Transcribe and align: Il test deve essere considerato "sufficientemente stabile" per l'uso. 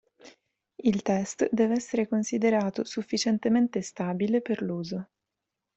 Il 0.79 1.03
test 1.03 1.47
deve 1.51 1.75
essere 1.75 2.07
considerato 2.07 2.83
"sufficientemente 2.83 3.83
stabile" 3.83 4.41
per 4.41 4.63
l'uso. 4.63 5.07